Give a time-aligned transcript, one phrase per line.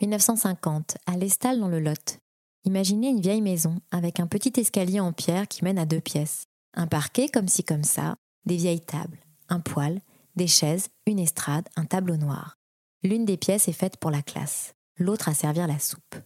[0.00, 2.18] 1950, à l'Estal dans le Lot.
[2.64, 6.44] Imaginez une vieille maison avec un petit escalier en pierre qui mène à deux pièces,
[6.74, 10.00] un parquet comme ci comme ça, des vieilles tables, un poêle,
[10.36, 12.56] des chaises, une estrade, un tableau noir.
[13.02, 16.16] L'une des pièces est faite pour la classe, l'autre à servir la soupe.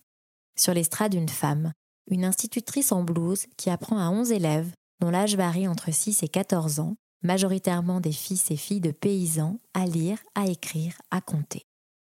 [0.57, 1.73] Sur l'estrade, une femme,
[2.11, 6.29] une institutrice en blouse qui apprend à 11 élèves, dont l'âge varie entre 6 et
[6.29, 11.68] 14 ans, majoritairement des fils et filles de paysans, à lire, à écrire, à compter.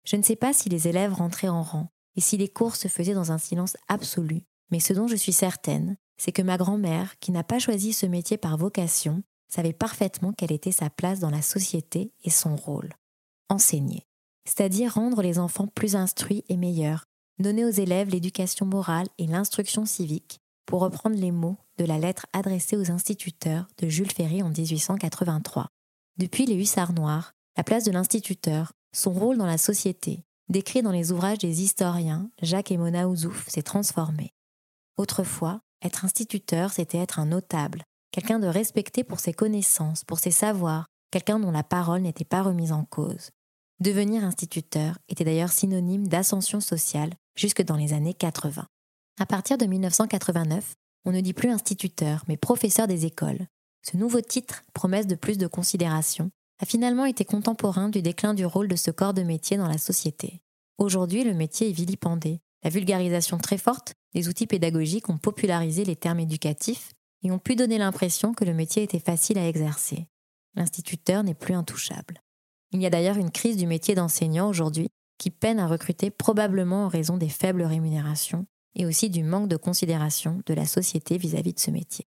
[0.04, 2.88] Je ne sais pas si les élèves rentraient en rang et si les cours se
[2.88, 7.18] faisaient dans un silence absolu, mais ce dont je suis certaine, c'est que ma grand-mère,
[7.18, 11.30] qui n'a pas choisi ce métier par vocation, savait parfaitement quelle était sa place dans
[11.30, 12.92] la société et son rôle.
[13.48, 14.06] Enseigner,
[14.44, 17.04] c'est-à-dire rendre les enfants plus instruits et meilleurs,
[17.38, 22.26] donner aux élèves l'éducation morale et l'instruction civique, pour reprendre les mots de la lettre
[22.32, 25.68] adressée aux instituteurs de Jules Ferry en 1883.
[26.18, 30.92] Depuis les Hussards Noirs, la place de l'instituteur, son rôle dans la société, décrit dans
[30.92, 34.32] les ouvrages des historiens Jacques et Mona Ouzouf, s'est transformé.
[34.96, 37.82] Autrefois, être instituteur, c'était être un notable,
[38.12, 42.42] quelqu'un de respecté pour ses connaissances, pour ses savoirs, quelqu'un dont la parole n'était pas
[42.42, 43.30] remise en cause.
[43.80, 48.66] Devenir instituteur était d'ailleurs synonyme d'ascension sociale jusque dans les années 80.
[49.18, 53.46] À partir de 1989, on ne dit plus instituteur, mais professeur des écoles.
[53.84, 56.30] Ce nouveau titre, promesse de plus de considération,
[56.62, 59.78] a finalement été contemporain du déclin du rôle de ce corps de métier dans la
[59.78, 60.40] société.
[60.78, 62.40] Aujourd'hui, le métier est vilipendé.
[62.62, 66.92] La vulgarisation très forte des outils pédagogiques ont popularisé les termes éducatifs
[67.24, 70.06] et ont pu donner l'impression que le métier était facile à exercer.
[70.54, 72.22] L'instituteur n'est plus intouchable.
[72.70, 76.84] Il y a d'ailleurs une crise du métier d'enseignant aujourd'hui qui peine à recruter probablement
[76.84, 78.46] en raison des faibles rémunérations
[78.76, 82.06] et aussi du manque de considération de la société vis-à-vis de ce métier.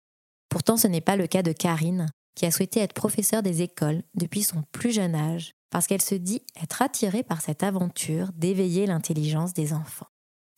[0.49, 4.02] Pourtant, ce n'est pas le cas de Karine, qui a souhaité être professeure des écoles
[4.14, 8.86] depuis son plus jeune âge, parce qu'elle se dit être attirée par cette aventure d'éveiller
[8.86, 10.06] l'intelligence des enfants.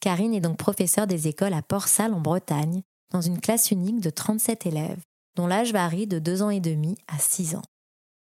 [0.01, 2.83] Karine est donc professeure des écoles à Port-Salle en Bretagne,
[3.13, 5.03] dans une classe unique de 37 élèves,
[5.37, 7.63] dont l'âge varie de 2 ans et demi à 6 ans.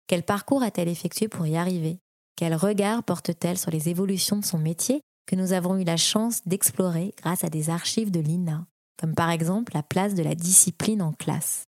[0.06, 1.98] Quel parcours a-t-elle effectué pour y arriver?
[2.36, 6.40] Quel regard porte-t-elle sur les évolutions de son métier que nous avons eu la chance
[6.46, 8.66] d'explorer grâce à des archives de l'INA,
[8.98, 11.64] comme par exemple la place de la discipline en classe?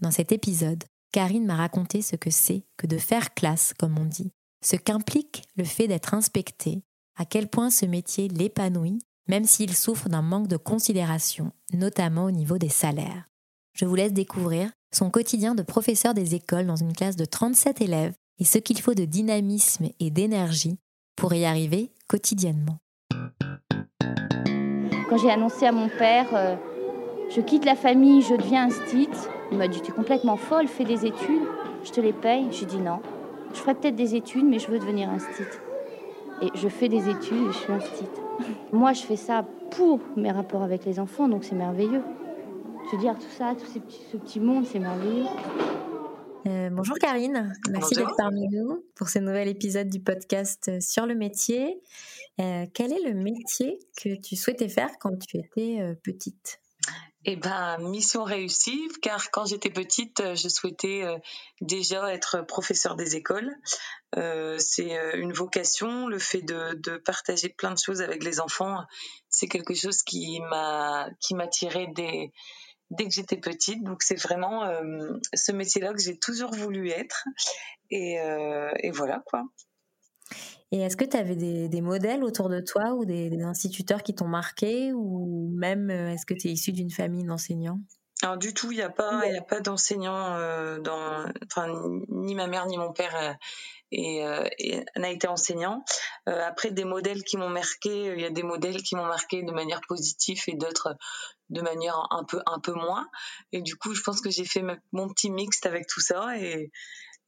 [0.00, 4.04] Dans cet épisode, Karine m'a raconté ce que c'est que de faire classe, comme on
[4.04, 4.32] dit,
[4.64, 6.82] ce qu'implique le fait d'être inspecté,
[7.16, 12.30] à quel point ce métier l'épanouit, même s'il souffre d'un manque de considération, notamment au
[12.30, 13.28] niveau des salaires.
[13.74, 17.80] Je vous laisse découvrir son quotidien de professeur des écoles dans une classe de 37
[17.80, 20.78] élèves et ce qu'il faut de dynamisme et d'énergie
[21.16, 22.78] pour y arriver quotidiennement.
[25.08, 26.56] Quand j'ai annoncé à mon père, euh,
[27.34, 30.84] je quitte la famille, je deviens instite, il m'a dit, tu es complètement folle, fais
[30.84, 31.42] des études,
[31.84, 32.46] je te les paye.
[32.50, 33.00] J'ai dit non,
[33.52, 35.60] je ferai peut-être des études, mais je veux devenir instite.
[36.42, 38.22] Et je fais des études et je suis instite.
[38.72, 42.02] Moi, je fais ça pour mes rapports avec les enfants, donc c'est merveilleux.
[42.86, 45.26] Je veux dire, tout ça, tout ces petits, ce petit monde, c'est merveilleux.
[46.46, 51.14] Euh, bonjour Karine, merci d'être parmi nous pour ce nouvel épisode du podcast sur le
[51.14, 51.82] métier.
[52.40, 56.59] Euh, quel est le métier que tu souhaitais faire quand tu étais euh, petite?
[57.26, 61.18] Eh ben, mission réussie, car quand j'étais petite, euh, je souhaitais euh,
[61.60, 63.54] déjà être professeur des écoles.
[64.16, 68.78] Euh, c'est une vocation, le fait de, partager plein de choses avec les enfants,
[69.28, 72.32] c'est quelque chose qui m'a qui m'attirait dès
[72.90, 73.84] dès que j'étais petite.
[73.84, 74.68] Donc c'est vraiment
[75.34, 77.24] ce métier-là que j'ai toujours voulu être.
[77.90, 78.18] Et
[78.90, 79.44] voilà quoi.
[80.72, 84.28] Et est-ce que tu avais des, modèles autour de toi ou des, instituteurs qui t'ont
[84.28, 87.80] marqué ou même euh, est-ce que tu es issu d'une famille d'enseignants?
[88.22, 91.72] Alors du tout, il n'y a pas, il pas d'enseignant euh, dans, enfin
[92.08, 93.34] ni ma mère ni mon père euh,
[93.92, 95.84] et, euh, n'a été enseignant.
[96.28, 99.42] Euh, après des modèles qui m'ont marqué, il y a des modèles qui m'ont marqué
[99.42, 100.96] de manière positive et d'autres
[101.48, 103.08] de manière un peu un peu moins.
[103.52, 104.62] Et du coup, je pense que j'ai fait
[104.92, 106.70] mon petit mixte avec tout ça et,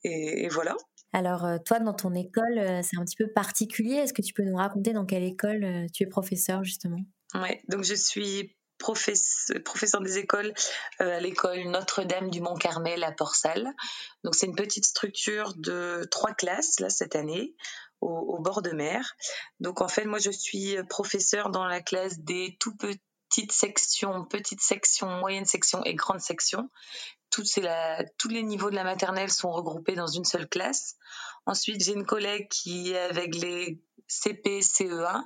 [0.05, 0.77] et, voilà.
[1.13, 3.97] Alors, toi, dans ton école, c'est un petit peu particulier.
[3.97, 7.01] Est-ce que tu peux nous raconter dans quelle école tu es professeur, justement?
[7.35, 10.53] Ouais, donc je suis professeur des écoles
[10.99, 13.69] à l'école Notre-Dame du Mont-Carmel à Port-Salle.
[14.25, 17.55] Donc, c'est une petite structure de trois classes, là, cette année,
[18.03, 19.17] au, bord de mer.
[19.61, 24.61] Donc en fait, moi je suis professeur dans la classe des tout petites sections, petites
[24.61, 26.21] sections, moyennes sections et grandes
[27.57, 30.97] La, tous les niveaux de la maternelle sont regroupés dans une seule classe.
[31.47, 35.25] Ensuite, j'ai une collègue qui est avec les CP, CE1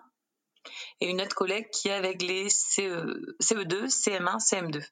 [1.01, 4.85] et une autre collègue qui est avec les CE, CE2, CM1, CM2.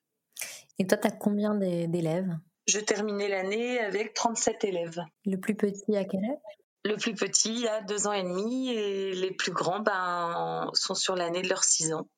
[0.79, 2.37] Et toi, tu as combien d'élèves?
[2.67, 5.01] Je terminais l'année avec 37 élèves.
[5.27, 6.39] Le plus petit à quel âge?
[6.85, 11.15] Le plus petit a deux ans et demi et les plus grands ben, sont sur
[11.17, 12.09] l'année de leurs six ans.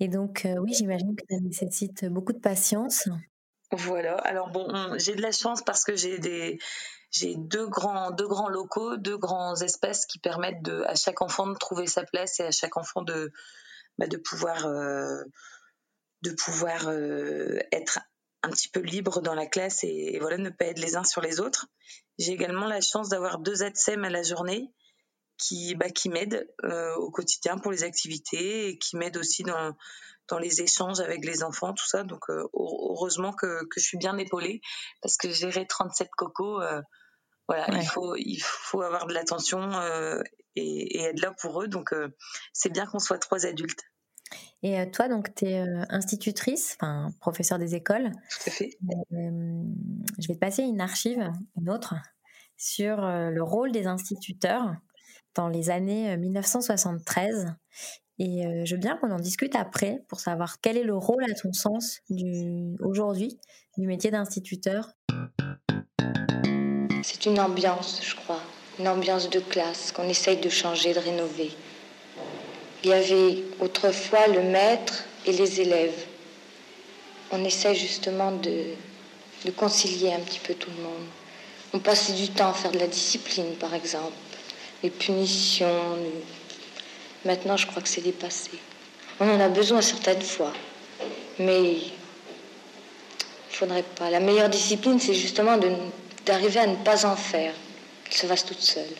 [0.00, 3.08] Et donc, euh, oui, j'imagine que ça nécessite beaucoup de patience.
[3.76, 4.16] Voilà.
[4.18, 6.58] Alors bon, j'ai de la chance parce que j'ai des
[7.10, 11.56] j'ai deux grands deux grands locaux, deux grands espaces qui permettent à chaque enfant de
[11.58, 13.32] trouver sa place et à chaque enfant de
[13.98, 15.24] bah, de pouvoir euh,
[16.22, 17.98] de pouvoir euh, être
[18.42, 21.20] un petit peu libre dans la classe et, voilà ne pas être les uns sur
[21.20, 21.66] les autres.
[22.18, 24.70] J'ai également la chance d'avoir deux ATSEM à la journée
[25.38, 29.74] qui, bah, qui m'aident euh, au quotidien pour les activités et qui m'aident aussi dans,
[30.28, 32.02] dans les échanges avec les enfants, tout ça.
[32.04, 34.60] Donc euh, heureusement que, que, je suis bien épaulée
[35.02, 36.80] parce que gérer 37 cocos, euh,
[37.48, 39.70] voilà, il, faut, il faut avoir de l'attention
[40.56, 41.68] et, et, être là pour eux.
[41.68, 41.94] Donc
[42.52, 43.84] c'est bien qu'on soit trois adultes.
[44.62, 48.10] Et euh, toi, donc, tu es euh, institutrice, enfin, professeur des écoles.
[48.30, 48.70] Tout à fait.
[49.12, 49.62] Euh,
[50.18, 51.94] je vais te passer une archive, une autre,
[52.56, 54.74] sur le rôle des instituteurs
[55.34, 57.52] dans les années 1973.
[58.18, 61.34] Et je veux bien qu'on en discute après pour savoir quel est le rôle, à
[61.34, 62.00] ton sens,
[62.80, 63.38] aujourd'hui,
[63.76, 64.90] du métier d'instituteur.
[67.02, 68.40] C'est une ambiance, je crois,
[68.78, 71.50] une ambiance de classe qu'on essaye de changer, de rénover.
[72.84, 76.06] Il y avait autrefois le maître et les élèves.
[77.32, 78.74] On essaie justement de,
[79.56, 81.06] concilier un petit peu tout le monde.
[81.72, 84.12] On passait du temps à faire de la discipline, par exemple,
[84.82, 85.96] les punitions.
[87.24, 88.50] Maintenant, je crois que c'est dépassé.
[89.20, 90.52] On en a besoin certaines fois,
[91.38, 91.92] mais il
[93.48, 94.10] faudrait pas.
[94.10, 95.58] La meilleure discipline, c'est justement
[96.26, 97.54] d'arriver à ne pas en faire,
[98.04, 98.94] qu'elle se fasse toute seule.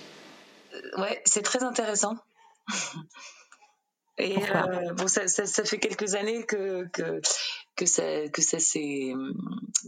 [0.74, 2.14] Euh, ouais, c'est très intéressant.
[4.16, 7.20] Et euh, bon, ça, ça, ça, fait quelques années que, que,
[7.74, 9.12] que ça, que ça s'est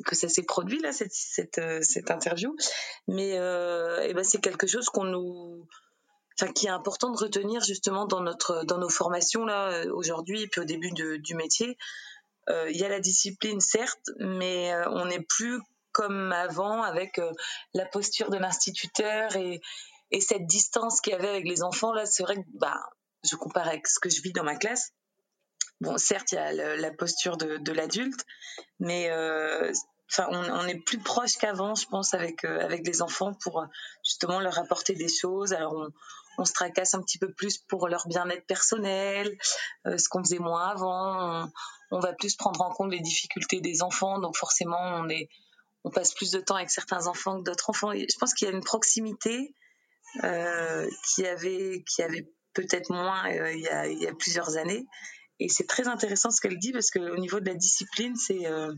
[0.05, 2.57] que ça s'est produit là cette cette, euh, cette interview,
[3.07, 5.69] mais euh, et ben c'est quelque chose qu'on nous
[6.39, 10.43] Enfin, qui est important de retenir justement dans notre dans nos formations là euh, aujourd'hui
[10.43, 11.79] et puis au début de, du métier.
[12.49, 15.61] Euh, il y a la discipline certes, mais on n'est plus
[15.93, 17.19] comme avant avec
[17.73, 19.63] la posture de l'instituteur et,
[20.11, 22.05] et cette distance qu'il y avait avec les enfants là.
[22.05, 22.79] C'est vrai que bah
[23.25, 24.93] je compare avec ce que je vis dans ma classe.
[25.81, 28.25] Bon, certes, il y a la posture de, l'adulte,
[28.81, 29.71] mais euh,
[30.11, 33.67] enfin, on, est plus proche qu'avant, je pense, avec euh, avec les enfants pour euh,
[34.03, 35.53] justement leur apporter des choses.
[35.53, 35.89] Alors on,
[36.39, 39.37] on se tracasse un petit peu plus pour leur bien-être personnel,
[39.85, 41.49] ce qu'on faisait moins avant.
[41.91, 45.29] On, va plus prendre en compte les difficultés des enfants, donc forcément on est
[45.85, 47.93] on passe plus de temps avec certains enfants que d'autres enfants.
[47.93, 49.55] Et je pense qu'il y a une proximité
[50.21, 54.87] qui avait qui avait peut-être moins euh, il, y a, plusieurs années.
[55.39, 58.73] Et c'est très intéressant ce qu'elle dit parce qu'au niveau de la discipline, c'est euh,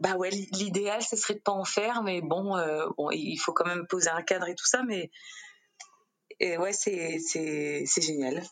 [0.00, 3.52] bah ouais, l'idéal ce serait de pas en faire, mais bon, euh, bon, il faut
[3.52, 5.10] quand même poser un cadre et tout ça, mais
[6.40, 8.42] et ouais, c'est c'est génial.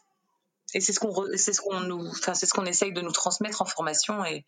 [0.74, 3.12] Et c'est ce qu'on c'est ce qu'on nous, enfin c'est ce qu'on essaye de nous
[3.12, 4.44] transmettre en formation et,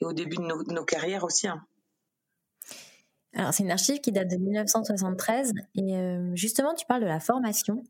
[0.00, 1.48] et au début de nos, nos carrières aussi.
[1.48, 1.64] Hein.
[3.34, 5.52] Alors, c'est une archive qui date de 1973.
[5.76, 7.84] Et euh, justement, tu parles de la formation.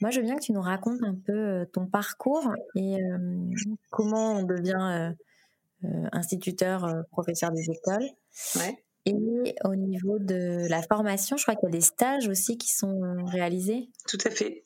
[0.00, 3.50] Moi, je veux bien que tu nous racontes un peu euh, ton parcours et euh,
[3.90, 5.12] comment on devient
[6.12, 8.08] instituteur, professeur des écoles.
[8.56, 8.82] Ouais.
[9.06, 12.68] Et au niveau de la formation, je crois qu'il y a des stages aussi qui
[12.68, 13.88] sont réalisés.
[14.08, 14.64] Tout à fait.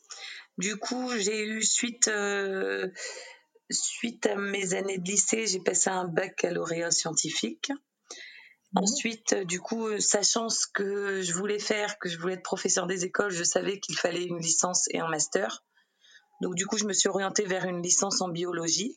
[0.58, 2.10] Du coup, j'ai eu suite,
[3.70, 7.70] suite à mes années de lycée, j'ai passé un baccalauréat scientifique.
[8.72, 8.82] Mhm.
[8.82, 12.42] Ensuite, euh, du coup, euh, sachant ce que je voulais faire, que je voulais être
[12.42, 15.64] professeur des écoles, je savais qu'il fallait une licence et un master.
[16.40, 18.96] Donc, du coup, je me suis orientée vers une licence en biologie,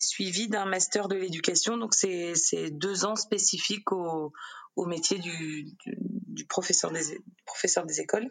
[0.00, 1.76] suivie d'un master de l'éducation.
[1.76, 4.32] Donc, c'est deux ans spécifiques au,
[4.76, 8.30] au métier du, du, professeur, des, professeur des écoles.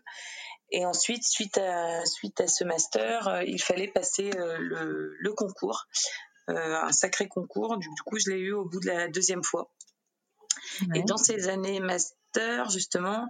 [0.72, 5.88] Et ensuite, suite à, suite à ce master, euh, il fallait passer le, le concours
[6.58, 7.78] un sacré concours.
[7.78, 9.72] Du, coup, je l'ai eu au bout de la deuxième fois.
[10.96, 13.28] Et dans ces années master, justement,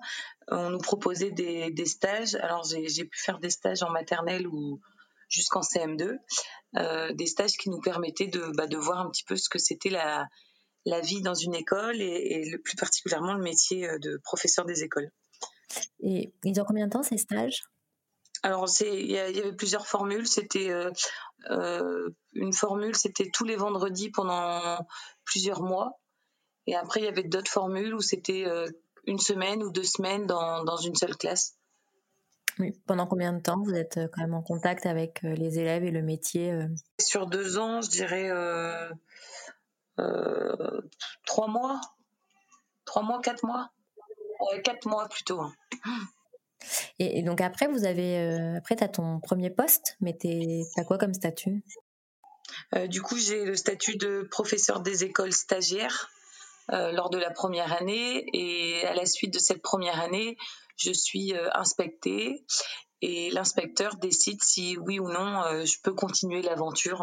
[0.47, 2.35] on nous proposait des, des stages.
[2.35, 4.79] Alors, j'ai pu faire des stages en maternelle ou
[5.29, 6.17] jusqu'en CM2,
[6.77, 9.59] euh, des stages qui nous permettaient de, bah, de voir un petit peu ce que
[9.59, 10.27] c'était la,
[10.85, 14.65] la vie dans une école et, et le plus particulièrement le métier euh, de professeur
[14.65, 15.11] des écoles.
[16.01, 17.63] Et ils ont combien de temps ces stages?
[18.41, 20.27] Alors, il y, y, avait plusieurs formules.
[20.27, 20.91] C'était euh,
[21.49, 24.77] euh, une formule, c'était tous les vendredis pendant
[25.25, 25.99] plusieurs mois.
[26.65, 28.67] Et après, il y avait d'autres formules où c'était euh,
[29.05, 31.57] une semaine ou deux semaines dans, dans, une seule classe.
[32.59, 32.73] Oui.
[32.85, 35.85] Pendant combien de temps vous êtes euh, quand même en contact avec euh, les élèves
[35.85, 36.67] et le métier euh?
[36.99, 38.89] Sur deux ans, je dirais euh,
[41.25, 41.79] trois mois.
[42.85, 43.69] Trois mois, quatre mois.
[44.63, 45.39] Quatre mois plutôt.
[45.39, 45.53] Hein.
[46.97, 50.83] Et, et, donc après, vous avez, après, tu as ton premier poste, mais tu as
[50.83, 51.63] quoi comme statut?
[52.87, 56.09] Du coup, j'ai le statut de professeur des écoles stagiaires
[56.69, 58.25] lors de la première année.
[58.33, 60.37] Et à la suite de cette première année,
[60.79, 62.45] je suis euh, inspectée
[63.01, 67.01] et l'inspecteur décide si oui ou non euh, je peux continuer l'aventure,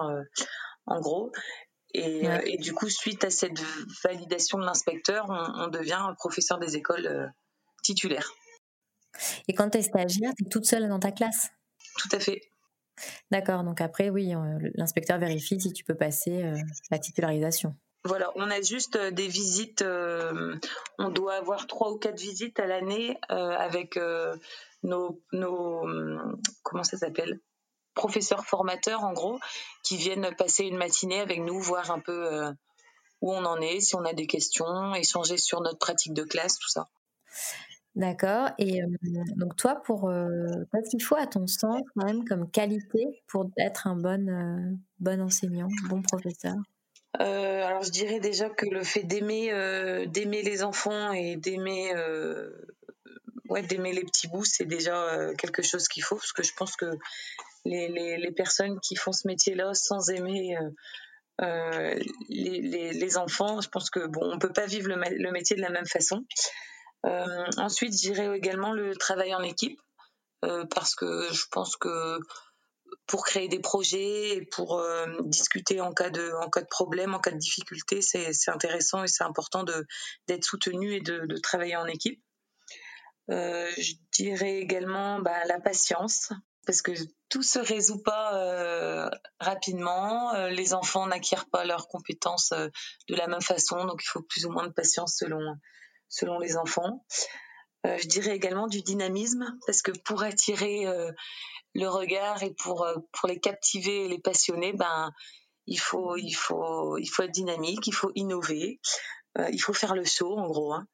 [0.87, 1.33] en gros.
[1.95, 2.42] Et, ouais.
[2.52, 3.59] et, du coup, suite à cette
[4.04, 7.33] validation de l'inspecteur, on, on, devient professeur des écoles
[7.83, 8.30] titulaires.
[9.49, 11.49] Et quand tu es stagiaire, tu es toute seule dans ta classe?
[11.99, 12.40] Tout à fait.
[13.30, 14.33] D'accord, donc après, oui,
[14.75, 16.56] l'inspecteur vérifie si tu peux passer euh,
[16.90, 17.75] la titularisation.
[18.06, 20.56] Voilà, on a juste des visites, euh,
[20.98, 23.98] on doit avoir trois ou quatre visites à l'année euh, avec
[24.82, 25.86] nos, nos,
[26.62, 27.40] comment ça s'appelle
[27.94, 29.38] professeurs formateurs en gros,
[29.82, 32.52] qui viennent passer une matinée avec nous, voir un peu
[33.22, 36.58] où on en est, si on a des questions, échanger sur notre pratique de classe,
[36.58, 36.88] tout ça.
[37.96, 38.50] D'accord.
[38.58, 38.86] Et euh,
[39.36, 43.50] donc toi, pour euh, qu'est-ce qu'il faut à ton sens quand même comme qualité pour
[43.56, 46.56] être un bon euh, bon enseignant, bon professeur?
[47.18, 49.50] Alors je dirais déjà que le fait d'aimer
[50.06, 51.92] d'aimer les enfants et d'aimer
[53.49, 56.76] ouais d'aimer les petits bouts, c'est déjà quelque chose qu'il faut parce que je pense
[56.76, 56.87] que
[57.64, 60.56] les, les, personnes qui font ce métier-là sans aimer
[61.40, 65.62] les, les, enfants, je pense que bon, on peut pas vivre le, le métier de
[65.62, 66.25] la même façon.
[67.06, 69.80] Euh, ensuite, je dirais également le travail en équipe,
[70.44, 72.18] euh, parce que je pense que
[73.07, 77.21] pour créer des projets, pour euh, discuter en cas de en cas de problème, en
[77.21, 79.64] cas de difficulté, c'est intéressant et c'est important
[80.26, 82.23] d'être soutenu et de, travailler en équipe.
[83.31, 86.33] Euh, je dirais également bah, la patience,
[86.64, 86.93] parce que
[87.28, 89.09] tout se résout pas euh,
[89.40, 90.33] rapidement.
[90.49, 94.50] Les enfants n'acquièrent pas leurs compétences de la même façon, donc il faut plus ou
[94.50, 95.57] moins de patience selon
[96.09, 97.05] selon les enfants.
[97.85, 100.87] Je dirais également du dynamisme, parce que pour attirer
[101.76, 105.12] le regard et pour, euh, pour les captiver et les passionner, ben,
[105.66, 108.80] il, faut, il, faut, il faut être dynamique, il faut innover,
[109.38, 110.73] euh, il faut faire le show en gros.
[110.73, 110.87] Hein.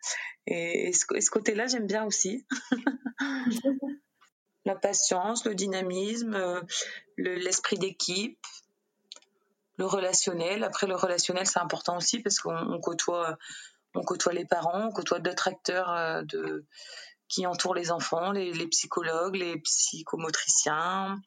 [0.46, 2.46] Et, ce, côté-là, j'aime bien aussi.
[4.64, 6.62] La patience, le dynamisme,
[7.16, 8.38] l'esprit le, d'équipe,
[9.76, 10.62] le relationnel.
[10.62, 13.36] Après, le relationnel, c'est important aussi parce qu'on côtoie
[13.94, 16.64] on côtoie les parents, on côtoie d'autres acteurs euh, de,
[17.32, 21.20] qui entourent les enfants, les, psychologues, les psychomotriciens,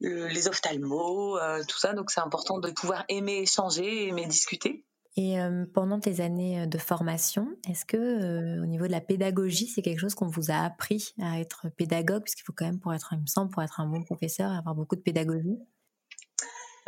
[0.00, 1.92] le, les ophtalmos, euh, tout ça.
[1.92, 4.84] Donc c'est important de pouvoir aimer échanger, aimer discuter.
[5.16, 9.68] Et euh, pendant tes années de formation, est-ce que euh, au niveau de la pédagogie,
[9.68, 12.92] c'est quelque chose qu'on vous a appris à être pédagogue, puisqu'il faut quand même pour
[12.94, 15.58] être, il me semble, pour être un bon professeur, avoir beaucoup de pédagogie.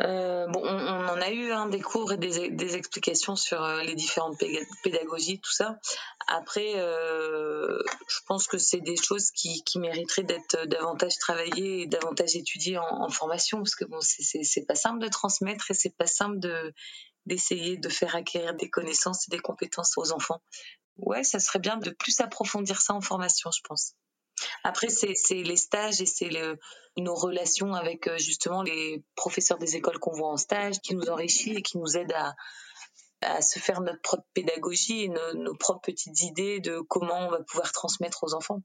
[0.03, 3.63] Euh, bon, on, on, en a eu hein, des cours et des, des explications sur
[3.63, 4.37] euh, les différentes
[4.83, 5.79] pédagogies, tout ça.
[6.27, 11.87] Après, euh, je pense que c'est des choses qui, qui mériteraient d'être davantage travaillées et
[11.87, 15.95] davantage étudiées en, en formation, parce que bon, c'est pas simple de transmettre et c'est
[15.95, 16.73] pas simple de
[17.25, 20.41] d'essayer de faire acquérir des connaissances et des compétences aux enfants.
[20.95, 23.95] Ouais, ça serait bien de plus approfondir ça en formation, je pense.
[24.63, 26.29] Après, c'est les stages et c'est
[26.97, 31.09] nos relations avec euh, justement les professeurs des écoles qu'on voit en stage qui nous
[31.09, 32.15] enrichit et qui nous aident
[33.21, 37.39] à, se faire notre propre pédagogie et nos, propres petites idées de comment on va
[37.39, 38.61] pouvoir transmettre aux enfants.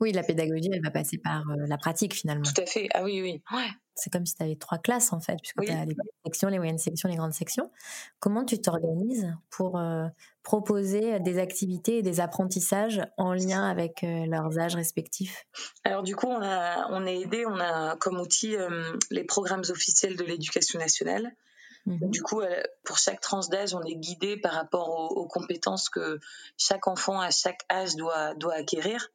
[0.00, 2.44] Oui, la pédagogie, elle va passer par euh, la pratique finalement.
[2.44, 2.88] Tout à fait.
[2.94, 3.42] Ah oui, oui.
[3.52, 3.68] Ouais.
[3.96, 5.66] C'est comme si tu avais trois classes en fait, puisque oui.
[5.66, 7.70] tu as les petites sections, les moyennes sections, les grandes sections.
[8.20, 10.06] Comment tu t'organises pour euh,
[10.42, 15.46] proposer des activités et des apprentissages en lien avec euh, leurs âges respectifs?
[15.84, 19.64] Alors du coup, on a, on est aidé, on a comme outil euh, les programmes
[19.70, 21.32] officiels de l'éducation nationale.
[21.86, 22.10] Mmh.
[22.10, 22.42] Du coup,
[22.84, 26.18] pour chaque tranche d'âge, on est guidé par rapport aux, aux, compétences que
[26.58, 29.08] chaque enfant à chaque âge doit, doit acquérir.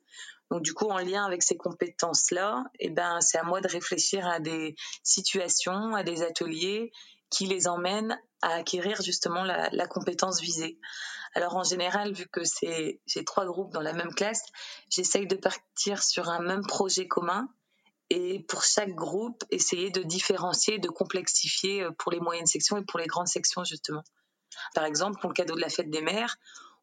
[0.52, 4.28] Donc du coup, en lien avec ces compétences-là, eh ben, c'est à moi de réfléchir
[4.28, 6.92] à des situations, à des ateliers
[7.30, 10.78] qui les emmène à acquérir justement la, la compétence visée.
[11.34, 14.44] Alors en général, vu que c'est j'ai trois groupes dans la même classe,
[14.90, 17.48] j'essaye de partir sur un même projet commun
[18.10, 22.84] et pour chaque groupe, essayer de différencier, de complexifier euh, pour les moyennes sections et
[22.84, 24.04] pour les grandes sections justement.
[24.76, 26.36] Par exemple, pour le cadeau de la fête des mères,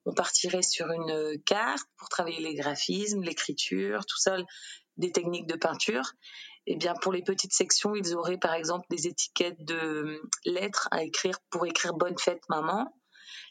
[0.08, 4.38] on partirait sur une carte pour travailler les graphismes, l'écriture, tout ça,
[4.96, 6.12] des techniques de peinture.
[6.66, 11.02] Eh bien pour les petites sections, ils auraient par exemple des étiquettes de lettres à
[11.02, 12.90] écrire pour écrire bonne fête maman.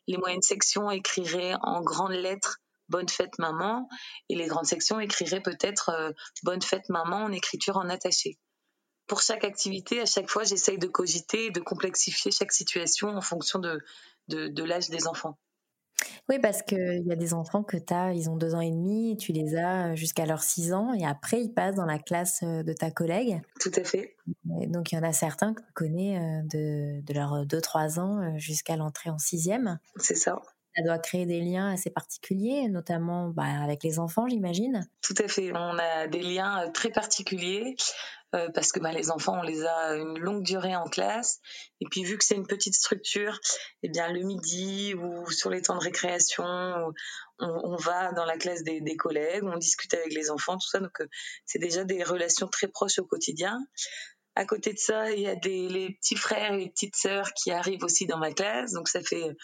[0.07, 2.57] Les moyennes sections écriraient en grandes lettres
[2.89, 3.87] bonne fête maman
[4.29, 6.11] et les grandes sections écriraient peut-être euh,
[6.43, 8.39] bonne fête maman en écriture en attaché.
[9.07, 13.21] Pour chaque activité, à chaque fois, j'essaye de cogiter et de complexifier chaque situation en
[13.21, 13.83] fonction de,
[14.63, 15.37] l'âge des enfants.
[16.29, 18.69] Oui, parce qu'il y a des enfants que tu as, ils ont deux ans et
[18.69, 22.43] demi, tu les as jusqu'à leurs six ans, et après ils passent dans la classe
[22.43, 23.41] de ta collègue.
[23.59, 24.15] Tout à fait.
[24.45, 28.37] donc il y en a certains que tu connais de, de leurs deux, trois ans
[28.37, 29.79] jusqu'à l'entrée en sixième.
[29.97, 30.41] C'est ça
[30.77, 34.87] ça doit créer des liens assez particuliers, notamment bah, avec les enfants, j'imagine.
[35.01, 35.51] Tout à fait.
[35.51, 37.75] On a des liens très particuliers
[38.35, 41.39] euh, parce que bah, les enfants, on les a une longue durée en classe.
[41.79, 43.39] Et puis, vu que c'est une petite structure,
[43.83, 46.45] eh bien, le midi ou sur les temps de récréation,
[47.39, 50.79] on, va dans la classe des, collègues, on discute avec les enfants, tout ça.
[50.79, 51.07] Donc, euh,
[51.45, 53.57] c'est déjà des relations très proches au quotidien.
[54.35, 57.51] À côté de ça, il y a les petits frères et les petites sœurs qui
[57.51, 58.71] arrivent aussi dans ma classe.
[58.71, 59.35] Donc, ça fait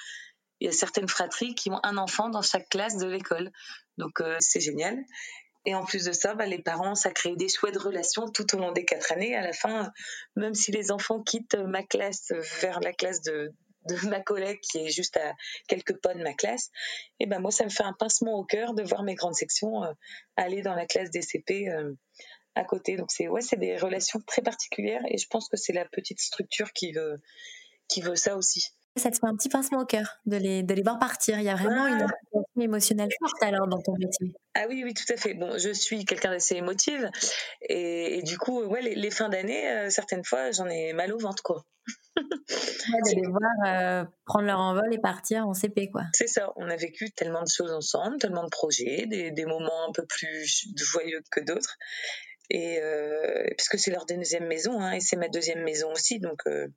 [0.64, 3.52] il y a certaines fratries qui ont un enfant dans chaque classe de l'école.
[3.98, 4.98] Donc euh, c'est génial.
[5.66, 8.60] Et en plus de ça, bah, les parents, ça crée des chouettes relations tout au
[8.60, 9.36] long des quatre années.
[9.36, 9.92] À la fin,
[10.36, 13.54] même si les enfants quittent ma classe vers la classe de,
[14.06, 15.34] ma collègue qui est juste à
[15.68, 16.70] quelques pas de ma classe,
[17.20, 19.84] et ben moi, ça me fait un pincement au cœur de voir mes grandes sections
[19.84, 19.94] euh,
[20.36, 21.94] aller dans la classe des CP euh,
[22.56, 22.96] à côté.
[22.96, 26.72] Donc c'est ouais, des relations très particulières et je pense que c'est la petite structure
[26.74, 28.74] qui veut ça aussi.
[28.96, 31.40] Ça te fait un petit pincement au cœur de les, de les voir partir.
[31.40, 34.36] Il y a vraiment une émotion émotionnelle forte alors dans ton métier.
[34.54, 35.34] Ah oui, oui, tout à fait.
[35.34, 37.10] Bon, je suis quelqu'un d'assez émotive
[37.62, 41.42] et, du coup, ouais, les, fins d'année, euh, certaines fois, j'en ai mal au ventre,
[41.42, 41.66] quoi.
[42.16, 46.04] de les voir euh, prendre leur envol et partir en CP, quoi.
[46.14, 46.54] C'est ça.
[46.56, 50.06] On a vécu tellement de choses ensemble, tellement de projets, des, des moments un peu
[50.06, 51.78] plus joyeux que d'autres
[52.50, 56.42] et euh, puisque c'est leur deuxième maison hein, et c'est ma deuxième maison aussi donc
[56.48, 56.68] euh,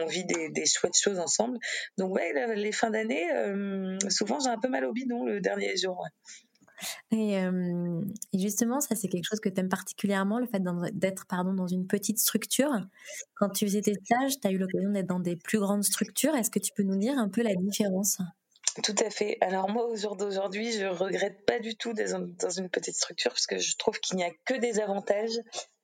[0.00, 1.58] on vit des, des, chouettes choses ensemble.
[1.98, 5.76] Donc ouais les fins d'année euh, souvent j'ai un peu mal au bidon le dernier
[5.76, 6.04] jour
[7.10, 7.38] et,
[8.34, 11.86] justement ça c'est quelque chose que tu aimes particulièrement le fait d'être pardon dans une
[11.86, 12.70] petite structure.
[13.34, 16.34] Quand tu faisais tes stages tu as eu l'occasion d'être dans des plus grandes structures.
[16.34, 18.18] Est-ce que tu peux nous dire un peu la différence?
[18.82, 19.38] Tout à fait.
[19.40, 23.30] Alors moi, au jour d'aujourd'hui, je regrette pas du tout d'être dans une petite structure
[23.32, 25.38] parce que je trouve qu'il n'y a que des avantages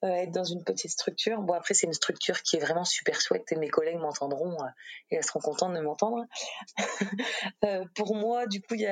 [0.04, 1.40] euh, à être dans une petite structure.
[1.42, 4.66] Bon, après, c'est une structure qui est vraiment super chouette et mes collègues m'entendront euh,
[5.10, 6.24] et elles seront contentes de m'entendre.
[7.64, 8.86] euh, pour moi, du coup, y y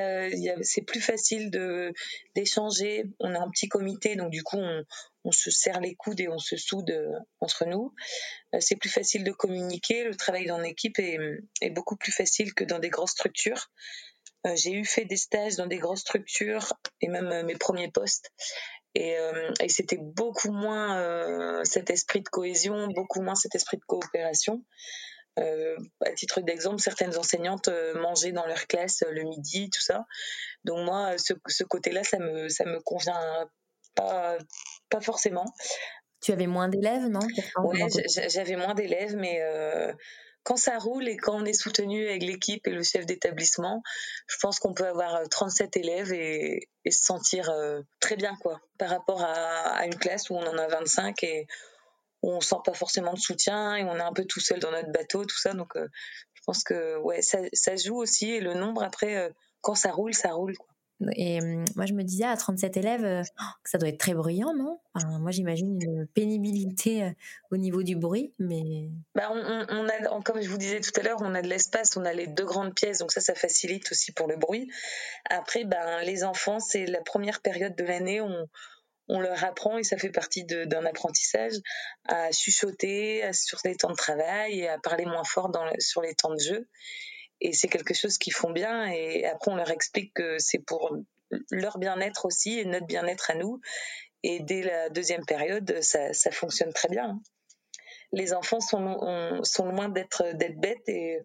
[0.49, 1.51] a, c'est plus facile
[2.35, 3.05] d'échanger.
[3.19, 4.83] On a un petit comité, donc du coup, on,
[5.23, 7.93] on se serre les coudes et on se soude euh, entre nous.
[8.59, 10.03] c'est plus facile de communiquer.
[10.03, 13.69] Le travail en équipe est, beaucoup plus facile que dans des grosses structures.
[14.47, 17.91] Euh, j'ai eu fait des stages dans des grosses structures et même euh, mes premiers
[17.91, 18.31] postes.
[18.95, 23.85] Et, euh, et c'était beaucoup moins cet esprit de cohésion, beaucoup moins cet esprit de
[23.85, 24.65] coopération.
[25.39, 30.05] Euh, à titre d'exemple, certaines enseignantes mangeaient dans leur classe le midi, tout ça.
[30.65, 33.47] Donc moi, ce, ce côté-là, ça me ça me convient
[33.95, 34.37] pas
[34.91, 35.45] pas forcément.
[36.21, 37.25] Tu avais moins d'élèves, non
[37.63, 37.87] Ouais,
[38.29, 39.91] j'avais moins d'élèves, mais euh,
[40.43, 43.81] quand ça roule et quand on est soutenu avec l'équipe et le chef d'établissement,
[44.27, 48.59] je pense qu'on peut avoir 37 euh, élèves et, se sentir euh, très bien quoi
[48.77, 51.47] par rapport à, une classe où on en a 25 et
[52.23, 54.71] où on sent pas forcément de soutien et on est un peu tout seul dans
[54.71, 55.53] notre bateau, tout ça.
[55.53, 55.87] Donc, euh,
[56.33, 60.13] je pense que ouais, ça, ça, joue aussi et le nombre après, quand ça roule,
[60.13, 60.55] ça roule.
[60.57, 60.70] Quoi.
[61.15, 63.23] Et hum, moi, je me disais, à 37 élèves, euh,
[63.63, 64.79] ça doit être très bruyant, non?
[65.19, 67.09] Moi, j'imagine une pénibilité euh,
[67.51, 68.89] au niveau du bruit, mais...
[69.15, 72.05] Bah, on, a, comme je vous disais tout à l'heure, on a de l'espace, on
[72.05, 74.69] a les deux grandes pièces, donc ça, ça facilite aussi pour le bruit.
[75.29, 78.47] Après, ben, les enfants, c'est la première période de l'année, on,
[79.07, 81.53] on leur apprend, et ça fait partie d'un apprentissage,
[82.07, 86.33] à chuchoter sur les temps de travail et à parler moins fort sur les temps
[86.33, 86.67] de jeu
[87.41, 90.95] et c'est quelque chose qu'ils font bien et après on leur explique que c'est pour
[91.49, 93.59] leur bien-être aussi et notre bien-être à nous
[94.23, 97.19] et dès la deuxième période ça, fonctionne très bien
[98.13, 100.23] les enfants sont, loin d'être
[100.57, 101.19] bêtes et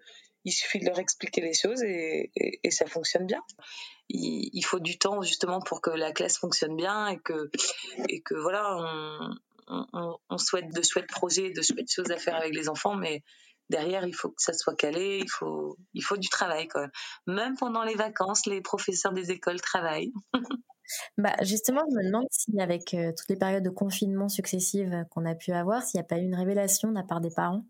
[0.44, 2.31] il suffit de leur expliquer les choses et,
[2.70, 3.42] ça fonctionne bien.
[4.09, 7.50] Il, faut du temps justement pour que la classe fonctionne bien et que,
[8.09, 8.76] et que voilà,
[9.66, 12.94] on, on, on souhaite de chouettes projets, de chouettes choses à faire avec les enfants,
[12.94, 13.24] mais
[13.70, 16.68] derrière, il faut que ça soit calé, il faut, il faut du travail.
[16.68, 16.88] Quoi.
[17.26, 20.12] Même pendant les vacances, les professeurs des écoles travaillent.
[21.18, 25.24] bah, justement, je me demande si, avec euh, toutes les périodes de confinement successives qu'on
[25.26, 27.64] a pu avoir, s'il n'y a pas eu une révélation de la part des parents?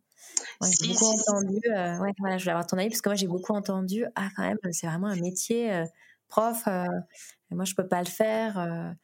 [0.63, 3.29] j'ai beaucoup entendu, euh, ouais, voilà, je voulais avoir ton avis, parce que moi j'ai
[3.29, 5.85] beaucoup entendu, ah quand même, c'est vraiment un métier, euh,
[6.29, 6.67] prof,
[7.51, 8.95] moi je peux pas le faire.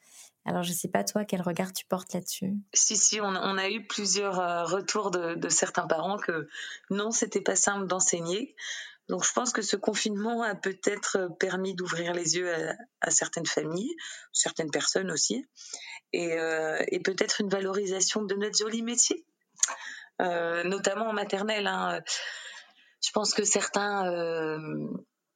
[0.44, 2.55] Alors, je ne sais pas, toi, quel regard tu portes là-dessus?
[2.74, 6.48] Si, si, on, a eu plusieurs euh, retours de, certains parents que
[6.90, 8.57] non, c'était pas simple d'enseigner.
[9.09, 12.52] Donc, je pense que ce confinement a peut-être permis d'ouvrir les yeux
[13.00, 13.94] à, certaines familles,
[14.33, 15.46] certaines personnes aussi,
[16.12, 19.24] et, euh, peut-être une valorisation de notre joli métier,
[20.20, 21.66] euh, notamment en maternelle.
[21.68, 22.00] Hein.
[23.05, 24.05] Je pense que certains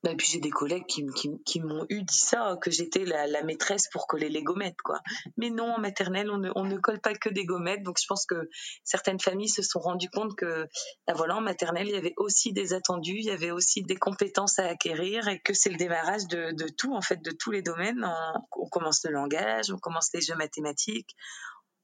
[0.04, 1.04] et puis j'ai des collègues qui,
[1.44, 5.00] qui, m'ont eu dit ça, que j'étais la, maîtresse pour coller les gommettes, quoi.
[5.36, 7.82] Mais non, en maternelle, on ne, on ne, colle pas que des gommettes.
[7.82, 8.48] Donc je pense que
[8.84, 10.68] certaines familles se sont rendues compte que,
[11.06, 13.96] ben voilà, en maternelle, il y avait aussi des attendus, il y avait aussi des
[13.96, 17.50] compétences à acquérir et que c'est le démarrage de, de, tout, en fait, de tous
[17.50, 18.06] les domaines.
[18.52, 21.16] On, commence le langage, on commence les jeux mathématiques,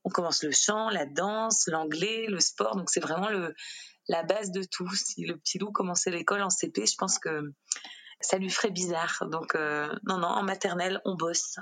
[0.04, 2.76] on commence le chant, la danse, l'anglais, le sport.
[2.76, 3.54] Donc c'est vraiment le,
[4.08, 4.88] la base de tout.
[4.94, 7.52] Si le petit loup commençait l'école en CP, je pense que
[8.22, 9.24] ça lui ferait bizarre.
[9.30, 11.58] Donc, euh, non, non, en maternelle, on bosse.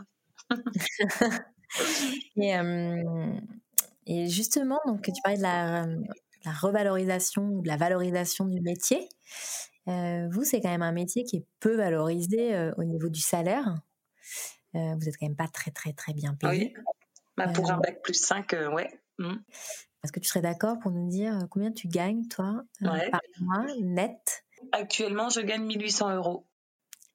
[2.37, 3.41] Euh,
[4.05, 5.87] et, justement, donc, tu parlais de la,
[6.61, 9.09] revalorisation ou de la valorisation du métier.
[9.87, 13.73] Euh, vous, c'est quand même un métier qui est peu valorisé au niveau du salaire.
[14.75, 16.75] vous êtes quand même pas très, très, très bien payé.
[16.77, 16.85] Oui.
[17.37, 18.91] Bah, pour un bac plus 5, ouais.
[19.19, 19.37] Mmh.
[20.03, 24.45] Est-ce que tu serais d'accord pour nous dire combien tu gagnes, toi, par mois, net?
[24.73, 26.50] Actuellement, je gagne 1800 euros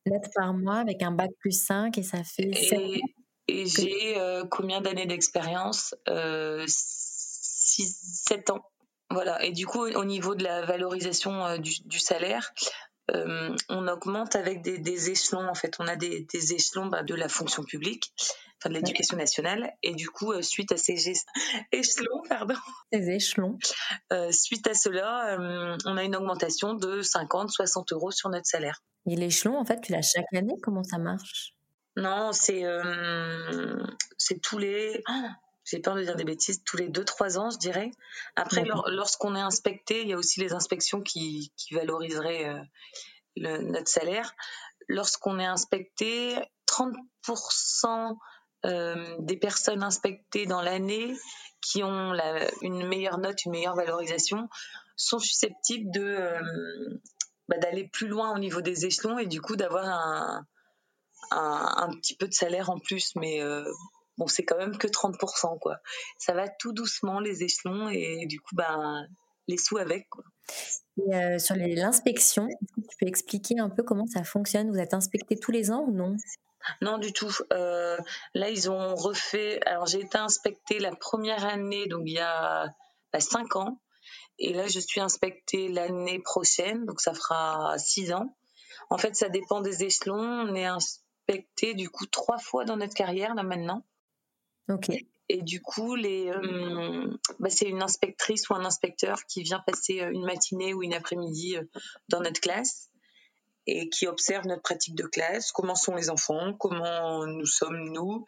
[0.06, 3.02] net par mois avec un bac plus 5 et ça fait Et,
[3.48, 5.96] et j'ai euh, combien d'années d'expérience?
[6.08, 8.62] Euh, 7 ans.
[9.10, 9.44] Voilà.
[9.44, 12.54] Et du coup, au niveau de la valorisation euh, du, salaire,
[13.14, 15.48] euh, on augmente avec des, échelons.
[15.48, 18.14] En fait, on a des, échelons bah, de la fonction publique,
[18.58, 19.74] enfin de l'éducation nationale.
[19.84, 20.96] Et du coup, suite à ces
[21.72, 22.56] échelons, pardon.
[22.92, 23.58] Ces échelons.
[24.32, 25.38] suite à cela,
[25.86, 28.82] on a une augmentation de 50, 60 euros sur notre salaire.
[29.08, 30.56] Et l'échelon, en fait, tu l'as chaque année?
[30.64, 31.56] Comment ça marche?
[31.98, 33.82] Non, c'est euh,
[34.18, 35.02] c'est tous les.
[35.08, 35.28] Oh,
[35.66, 37.92] j'ai peur de dire des bêtises, tous les 2-3 ans, je dirais.
[38.36, 42.62] Après, lorsqu'on est inspecté, il y a aussi les inspections qui, qui valoriseraient euh,
[43.36, 44.34] le, notre salaire.
[44.88, 48.16] Lorsqu'on est inspecté, 30%
[48.66, 51.16] euh, des personnes inspectées dans l'année
[51.62, 54.48] qui ont la, une meilleure note, une meilleure valorisation,
[54.96, 56.38] sont susceptibles de,
[57.50, 60.46] bah, d'aller plus loin au niveau des échelons et du coup d'avoir un,
[61.32, 63.16] un, petit peu de salaire en plus.
[63.16, 63.66] Mais euh,
[64.18, 65.60] bon, c'est quand même que 30%.
[65.60, 65.80] Quoi.
[66.18, 69.08] Ça va tout doucement les échelons et du coup, ben,
[69.48, 70.10] les sous avec.
[70.10, 70.24] Quoi.
[70.98, 74.72] Et euh, sur l'inspection, tu peux expliquer un peu comment ça fonctionne?
[74.72, 76.16] Vous êtes inspecté tous les ans ou non?
[76.82, 77.32] Non, du tout.
[77.54, 77.98] Euh,
[78.34, 79.60] là, ils ont refait.
[79.66, 82.74] Alors, j'ai été inspectée la première année, donc il y a
[83.14, 83.80] bah, cinq ans.
[84.40, 88.36] Et là, je suis inspectée l'année prochaine, donc ça fera six ans.
[88.90, 90.48] En fait, ça dépend des échelons.
[90.48, 93.84] On est inspecté du coup trois fois dans notre carrière là maintenant.
[95.28, 100.12] Et du coup, euh, bah, c'est une inspectrice ou un inspecteur qui vient passer euh,
[100.12, 101.64] une matinée ou une après-midi euh,
[102.10, 102.90] dans notre classe
[103.68, 108.28] et qui observe notre pratique de classe, comment sont les enfants, comment nous sommes nous,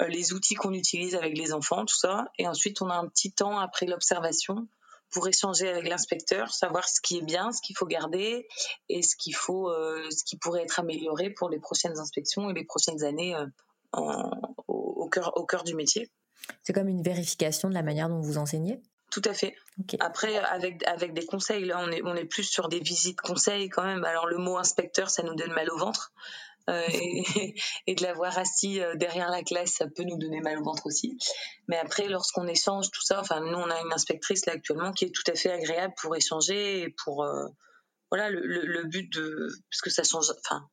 [0.00, 2.24] les outils qu'on utilise avec les enfants, tout ça.
[2.38, 4.66] Et ensuite, on a un petit temps après l'observation
[5.12, 8.48] pour échanger avec l'inspecteur, savoir ce qui est bien, ce qu'il faut garder
[8.88, 9.72] et ce qu'il faut,
[10.10, 13.36] ce qui pourrait être amélioré pour les prochaines inspections et les prochaines années
[13.96, 14.22] euh,
[14.63, 14.63] au,
[15.14, 16.10] cœur, au cœur du métier.
[16.62, 18.80] C'est comme une vérification de la manière dont vous enseignez?
[19.10, 19.54] Tout à fait.
[20.00, 23.68] Après, avec, avec des conseils, là, on est, on est plus sur des visites conseils
[23.68, 24.04] quand même.
[24.04, 26.12] Alors, le mot inspecteur, ça nous donne mal au ventre.
[26.70, 26.82] Euh,
[27.86, 30.86] et, de l'avoir assis euh, derrière la classe, ça peut nous donner mal au ventre
[30.86, 31.18] aussi.
[31.68, 35.04] Mais après, lorsqu'on échange tout ça, enfin, nous, on a une inspectrice là actuellement qui
[35.04, 37.46] est tout à fait agréable pour échanger et pour, euh,
[38.10, 40.68] voilà, le, le, but de, parce que ça change, enfin,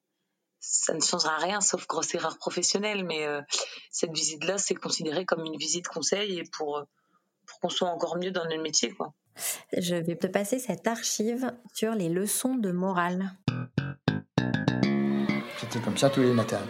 [0.62, 3.26] ça ne changera rien sauf grosse erreur professionnelle, mais
[3.90, 6.84] cette visite-là, c'est considéré comme une visite conseil et pour,
[7.48, 9.14] pour qu'on soit encore mieux dans notre métier, quoi.
[9.78, 13.32] Je vais te passer cette archive sur les leçons de morale.
[15.60, 16.66] C'était comme ça tous les matins.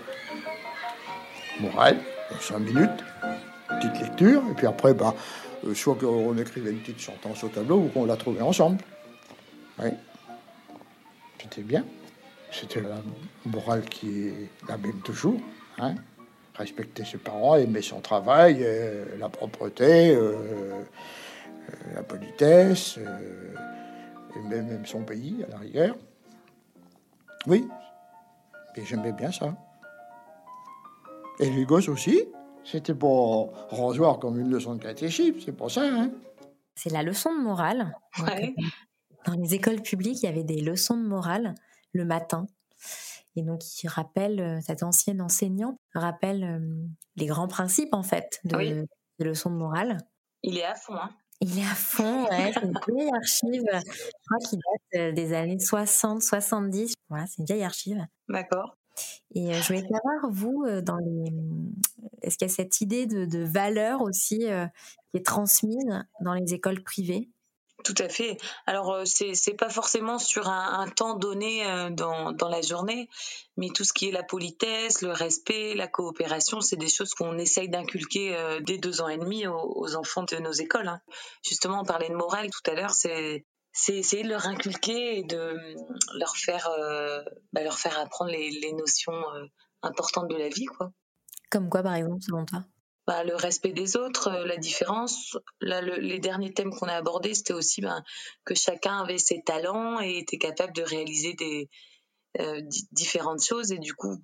[1.59, 1.99] Morale,
[2.39, 3.03] 5 minutes,
[3.67, 5.15] petite lecture, et puis après, bah,
[5.65, 8.83] euh, soit qu'on écrivait une petite sentence au tableau ou qu'on la trouvait ensemble.
[9.79, 9.89] Oui.
[11.41, 11.83] C'était bien.
[12.51, 13.01] C'était la
[13.45, 15.39] morale qui est la même toujours.
[15.79, 15.95] Hein.
[16.55, 20.83] Respecter ses parents, aimer son travail, euh, la propreté, euh,
[21.95, 22.99] la politesse,
[24.35, 25.95] et même, même son pays à la rigueur.
[27.47, 27.67] Oui,
[28.75, 29.55] et j'aimais bien ça.
[31.39, 32.25] Et les gosses aussi,
[32.63, 35.83] c'était pour recevoir comme une leçon de catéchisme, c'est pour ça.
[35.83, 36.11] Hein.
[36.75, 37.95] C'est la leçon de morale.
[38.19, 38.53] Ouais.
[38.59, 38.63] euh,
[39.25, 41.55] dans les écoles publiques, il y avait des leçons de morale
[41.93, 42.47] le matin.
[43.35, 48.39] Et donc, il rappelle, euh, cet ancien enseignant rappelle euh, les grands principes, en fait,
[48.43, 48.73] de, Oui.
[49.19, 49.97] des leçons de morale.
[50.43, 50.95] Il est à fond.
[50.95, 51.11] Hein.
[51.39, 53.63] Il est à fond, ouais, c'est une vieille archive.
[53.73, 56.93] Je crois qu'il date euh, des années 60, 70.
[57.09, 58.05] Voilà, c'est une vieille archive.
[58.29, 58.75] D'accord.
[59.33, 61.31] Et je voulais savoir, vous, dans les...
[62.21, 64.67] est-ce qu'il y a cette idée de, de valeur aussi euh,
[65.09, 67.30] qui est transmise dans les écoles privées?
[67.83, 68.37] Tout à fait.
[68.67, 73.09] Alors, euh, c'est pas forcément sur un, temps donné euh, dans, dans la journée,
[73.57, 77.37] mais tout ce qui est la politesse, le respect, la coopération, c'est des choses qu'on
[77.37, 80.87] essaye d'inculquer euh, dès deux ans et demi aux, enfants de nos écoles.
[80.87, 81.01] hein.
[81.43, 83.45] Justement, on parlait de morale tout à l'heure, c'est
[83.87, 85.75] essayer de leur inculquer et de euh,
[86.19, 86.69] leur faire
[87.53, 89.23] bah, leur faire apprendre les, notions
[89.81, 90.91] importantes de la vie, quoi.
[91.49, 92.63] Comme quoi, par exemple, selon toi?
[93.07, 95.37] Bah, le respect des autres, euh, la différence.
[95.59, 98.03] Là, le- les derniers thèmes qu'on a abordés, c'était aussi ben,
[98.45, 101.69] que chacun avait ses talents et était capable de réaliser des
[102.39, 103.71] euh, di- différentes choses.
[103.71, 104.15] Et du coup,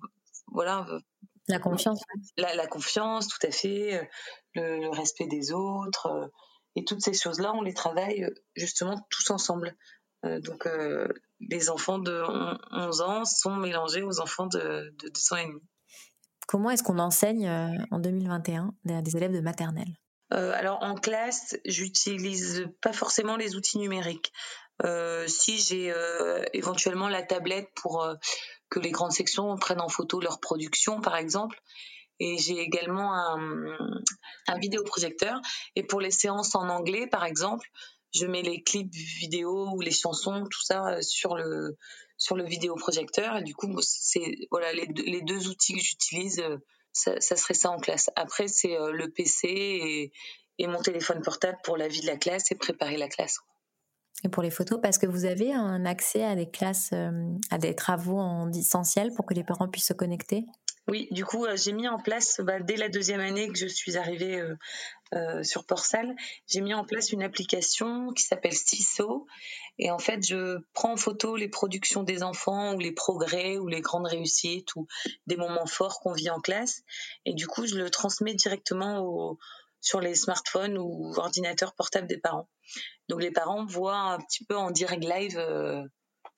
[0.46, 1.00] voilà, euh,
[1.48, 2.00] La confiance.
[2.36, 4.08] la, la confiance, tout à fait,
[4.54, 6.06] le, le respect des autres.
[6.06, 6.26] euh,
[6.76, 9.76] et toutes ces choses-là, on les travaille justement tous ensemble.
[10.24, 10.66] Euh, donc,
[11.40, 15.46] les enfants de on- 11 ans sont mélangés aux enfants de, de 2 ans et
[15.46, 15.60] demi.
[16.48, 19.94] Comment est-ce qu'on enseigne euh, en 2021 des élèves de maternelle?
[20.32, 24.32] Euh, alors en classe, j'utilise pas forcément les outils numériques.
[24.82, 25.92] Euh, si j'ai
[26.54, 28.06] éventuellement la tablette pour
[28.70, 31.60] que les grandes sections prennent en photo leur production, par exemple.
[32.18, 35.40] Et j'ai également un, vidéoprojecteur.
[35.76, 37.68] Et pour les séances en anglais, par exemple,
[38.14, 41.76] je mets les clips vidéo ou les chansons, tout ça sur le
[42.18, 43.38] sur le vidéoprojecteur.
[43.38, 46.40] Et du coup, c'est voilà les deux, les deux outils que j'utilise.
[46.40, 46.58] euh,
[46.92, 48.10] ça, ça serait ça en classe.
[48.16, 50.12] Après, c'est euh, le PC et,
[50.58, 53.38] et mon téléphone portable pour la vie de la classe et préparer la classe.
[54.24, 57.58] Et pour les photos, parce que vous avez un accès à des classes, euh, à
[57.58, 60.44] des travaux en distanciel pour que les parents puissent se connecter?
[60.88, 63.66] Oui, du coup, euh, j'ai mis en place, bah, dès la deuxième année que je
[63.66, 64.56] suis arrivée euh,
[65.14, 69.26] euh, sur Port-Salle, j'ai mis en place une application qui s'appelle Stisso.
[69.78, 73.68] Et en fait, je prends en photo les productions des enfants ou les progrès ou
[73.68, 74.86] les grandes réussites ou
[75.26, 76.82] des moments forts qu'on vit en classe.
[77.26, 79.38] Et du coup, je le transmets directement au-
[79.80, 82.48] sur les smartphones ou ordinateurs portables des parents.
[83.08, 85.82] Donc les parents voient un petit peu en direct live, euh,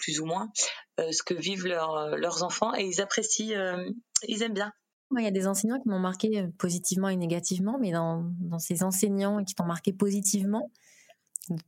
[0.00, 0.50] plus ou moins,
[0.98, 3.88] euh, ce que vivent leurs- leurs enfants et ils apprécient, euh,
[4.26, 4.72] ils aiment bien.
[5.10, 8.24] Moi, il y a des enseignants qui m'ont marqué euh, positivement et négativement, mais dans,
[8.40, 10.70] dans ces enseignants qui t'ont marqué positivement,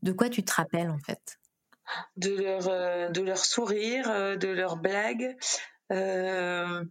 [0.03, 1.39] de quoi tu te rappelles en fait?
[2.17, 5.37] De leur, euh, de leur sourire, euh, de leurs blagues,
[5.91, 6.85] euh,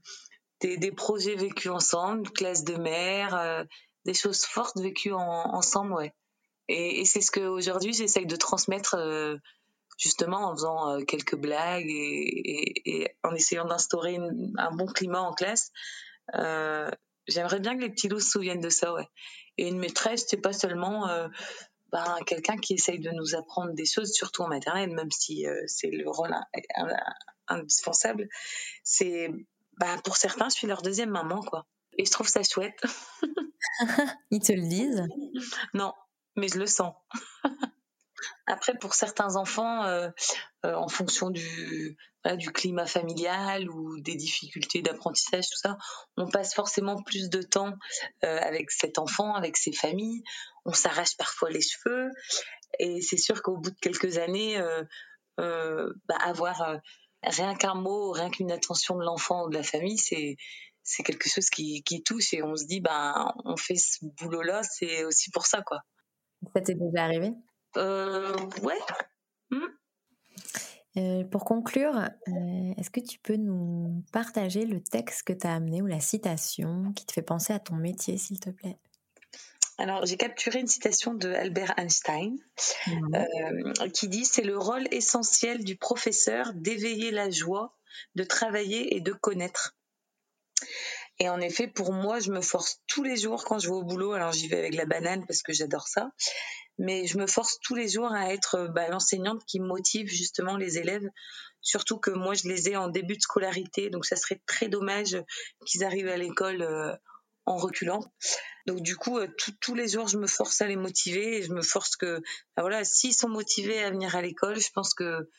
[0.59, 3.63] des, des projets vécus ensemble, classe de mère, euh,
[4.05, 6.13] des choses fortes vécues en- ensemble, ouais.
[6.67, 9.37] Et, et c'est ce qu'aujourd'hui j'essaye de transmettre euh,
[10.01, 14.17] justement en faisant euh, quelques blagues et, et- et en essayant d'instaurer
[14.57, 15.71] un bon climat en classe.
[16.35, 16.89] Euh,
[17.27, 19.07] J'aimerais bien que les petits loups se souviennent de ça, ouais.
[19.57, 21.27] Et une maîtresse, c'est pas seulement euh,
[21.91, 25.61] ben, quelqu'un qui essaye de nous apprendre des choses, surtout en maternelle, même si euh,
[25.67, 26.43] c'est le rôle in-
[26.77, 26.95] in-
[27.47, 28.27] indispensable.
[28.83, 29.29] C'est,
[29.79, 31.67] ben, pour certains, je suis leur deuxième maman, quoi.
[31.97, 32.81] Et je trouve ça chouette.
[34.31, 35.03] Ils te le disent?
[35.75, 35.93] Non,
[36.35, 36.95] mais je le sens.
[38.45, 40.09] Après, pour certains enfants, euh,
[40.65, 41.97] euh, en fonction du,
[42.53, 45.77] climat familial ou des difficultés d'apprentissage, tout ça,
[46.17, 47.73] on passe forcément plus de temps
[48.23, 50.23] euh, avec cet enfant, avec ses familles.
[50.65, 52.09] On s'arrache parfois les cheveux.
[52.79, 54.61] Et c'est sûr qu'au bout de quelques années,
[55.37, 56.79] bah, avoir
[57.23, 60.37] rien qu'un mot, rien qu'une attention de l'enfant ou de la famille, c'est
[60.83, 64.41] c'est quelque chose qui, qui touche et on se dit ben on fait ce boulot
[64.41, 65.81] là c'est aussi pour ça quoi
[66.53, 67.31] Ça t'est déjà arrivé?
[67.77, 68.79] Euh, ouais.
[70.97, 75.53] Euh, Pour conclure, euh, est-ce que tu peux nous partager le texte que tu as
[75.53, 78.77] amené ou la citation qui te fait penser à ton métier, s'il te plaît?
[79.77, 82.35] Alors, j'ai capturé une citation de Albert Einstein
[83.15, 87.75] euh, qui dit C'est le rôle essentiel du professeur d'éveiller la joie,
[88.15, 89.75] de travailler et de connaître.
[91.21, 93.83] Et en effet, pour moi, je me force tous les jours quand je vais au
[93.83, 94.13] boulot.
[94.13, 96.09] Alors, j'y vais avec la banane parce que j'adore ça.
[96.79, 100.79] Mais je me force tous les jours à être bah, l'enseignante qui motive justement les
[100.79, 101.07] élèves.
[101.61, 103.91] Surtout que moi, je les ai en début de scolarité.
[103.91, 105.15] Donc, ça serait très dommage
[105.67, 106.91] qu'ils arrivent à l'école euh,
[107.45, 107.99] en reculant.
[108.65, 109.19] Donc du coup,
[109.59, 112.19] tous les jours, je me force à les motiver et je me force que,
[112.55, 115.29] ben voilà, s'ils sont motivés à venir à l'école, je pense que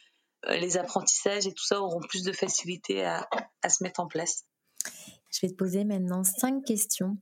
[0.49, 4.45] les apprentissages et tout ça auront plus de facilité à se mettre en place.
[5.33, 7.17] Je vais te poser maintenant cinq questions.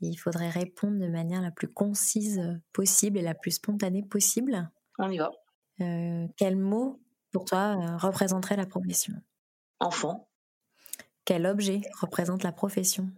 [0.00, 2.40] Il faudrait répondre de manière la plus concise
[2.72, 4.70] possible et la plus spontanée possible.
[4.98, 5.30] On y va.
[5.80, 7.00] Euh, quel mot,
[7.32, 9.14] pour toi, euh, représenterait la profession?
[9.80, 10.28] Enfant.
[11.24, 13.10] Quel objet représente la profession?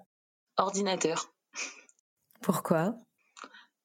[0.56, 1.34] Ordinateur.
[2.40, 2.96] Pourquoi?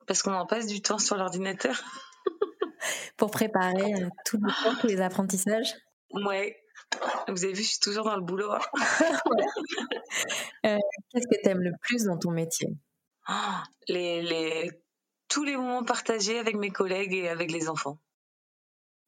[0.07, 1.83] Parce qu'on en passe du temps sur l'ordinateur.
[3.17, 4.39] pour préparer euh, tous
[4.83, 5.73] les apprentissages?
[6.11, 6.60] Ouais.
[7.27, 8.51] Vous avez vu, je suis toujours dans le boulot.
[8.51, 8.59] Hein.
[10.63, 12.75] Qu'est-ce que tu aimes le plus dans ton métier?
[13.25, 14.71] Ah, les, les,
[15.27, 17.99] Tous les moments partagés avec mes collègues et avec les enfants.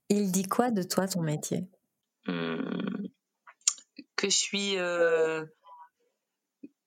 [0.10, 1.68] Il dit quoi de toi, ton métier?
[2.28, 3.08] Mmh,
[4.16, 4.78] Que je suis.
[4.78, 5.46] Euh,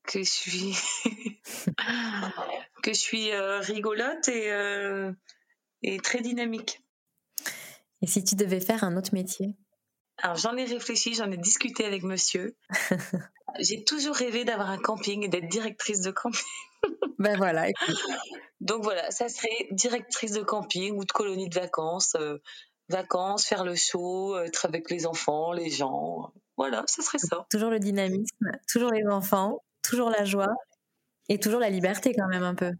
[0.04, 0.76] que je suis.
[2.82, 5.12] que je suis euh, rigolote et, euh,
[5.82, 6.82] et très dynamique.
[8.02, 9.56] Et si tu devais faire un autre métier?
[10.18, 12.56] Alors j'en ai réfléchi, j'en ai discuté avec monsieur.
[13.58, 16.40] J'ai toujours rêvé d'avoir un camping et d'être directrice de camping.
[17.18, 17.68] ben voilà.
[18.60, 22.16] Donc voilà, ça serait directrice de camping ou de colonie de vacances
[22.88, 26.32] vacances, faire le show, être avec les enfants, les gens.
[26.56, 27.46] Voilà, ce serait ça.
[27.50, 30.54] Toujours le dynamisme, toujours les enfants, toujours la joie
[31.28, 32.72] et toujours la liberté quand même un peu.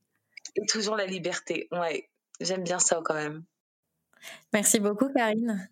[0.54, 2.08] Et toujours la liberté, ouais.
[2.40, 3.44] J'aime bien ça quand même.
[4.52, 5.68] Merci beaucoup Karine.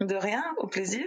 [0.00, 1.04] De rien, au plaisir.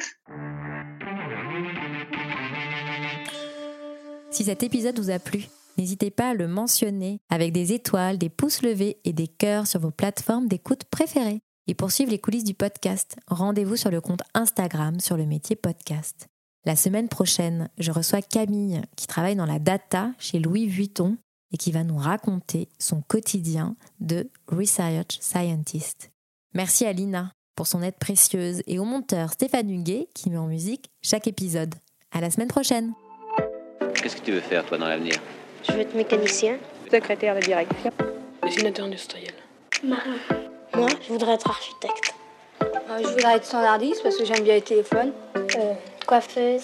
[4.32, 5.48] Si cet épisode vous a plu,
[5.78, 9.82] n'hésitez pas à le mentionner avec des étoiles, des pouces levés et des cœurs sur
[9.82, 11.42] vos plateformes d'écoute préférées.
[11.68, 15.58] Et pour suivre les coulisses du podcast, rendez-vous sur le compte Instagram sur le métier
[15.58, 16.28] podcast.
[16.64, 21.18] La semaine prochaine, je reçois Camille qui travaille dans la data chez Louis Vuitton
[21.52, 26.10] et qui va nous raconter son quotidien de research scientist.
[26.54, 30.46] Merci à Lina pour son aide précieuse et au monteur Stéphane Huguet qui met en
[30.46, 31.74] musique chaque épisode.
[32.14, 32.94] À la semaine prochaine.
[33.96, 35.16] Qu'est-ce que tu veux faire toi dans l'avenir?
[35.68, 36.58] Je veux être mécanicien,
[36.90, 37.92] secrétaire de direction,
[38.44, 39.34] dessinateur industriel.
[39.84, 40.16] Marin.
[40.76, 42.14] Moi, je voudrais être architecte.
[42.62, 45.12] Euh, je voudrais être standardiste parce que j'aime bien les téléphones.
[45.36, 45.74] Euh,
[46.06, 46.62] coiffeuse.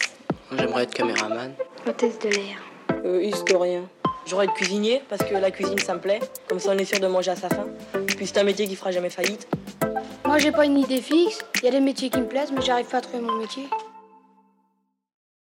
[0.56, 1.54] J'aimerais être caméraman.
[1.88, 2.62] Hôtesse de l'air.
[3.04, 3.82] Euh, historien.
[4.28, 6.20] J'aurais être cuisinier parce que la cuisine ça me plaît.
[6.48, 7.68] Comme ça on est sûr de manger à sa faim.
[8.16, 9.48] Puis c'est un métier qui fera jamais faillite.
[10.34, 11.46] Moi j'ai pas une idée fixe.
[11.58, 13.70] Il y a des métiers qui me plaisent mais j'arrive pas à trouver mon métier.